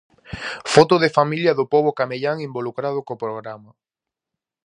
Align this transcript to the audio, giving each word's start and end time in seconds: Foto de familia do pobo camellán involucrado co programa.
Foto 0.73 0.95
de 1.03 1.13
familia 1.17 1.57
do 1.59 1.65
pobo 1.73 1.91
camellán 1.99 2.37
involucrado 2.47 2.99
co 3.07 3.19
programa. 3.23 3.71